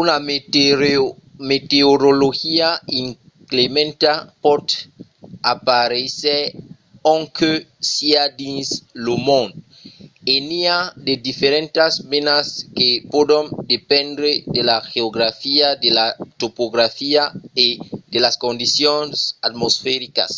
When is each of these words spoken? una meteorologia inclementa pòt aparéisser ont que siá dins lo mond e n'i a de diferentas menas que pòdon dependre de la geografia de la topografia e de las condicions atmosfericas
una 0.00 0.14
meteorologia 1.62 2.68
inclementa 3.04 4.12
pòt 4.44 4.66
aparéisser 5.54 6.42
ont 7.14 7.26
que 7.38 7.50
siá 7.92 8.22
dins 8.42 8.66
lo 9.04 9.14
mond 9.28 9.52
e 10.32 10.34
n'i 10.48 10.62
a 10.78 10.80
de 11.06 11.14
diferentas 11.28 11.92
menas 12.12 12.46
que 12.76 12.88
pòdon 13.12 13.44
dependre 13.74 14.30
de 14.54 14.62
la 14.70 14.78
geografia 14.94 15.66
de 15.84 15.90
la 15.98 16.06
topografia 16.42 17.22
e 17.66 17.68
de 18.12 18.18
las 18.24 18.36
condicions 18.44 19.16
atmosfericas 19.48 20.32